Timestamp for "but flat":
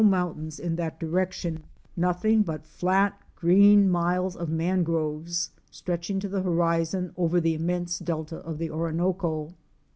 2.41-3.19